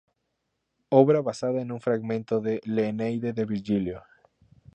[0.89, 4.01] Obra basada en un fragmento de le Eneida de Virgilio.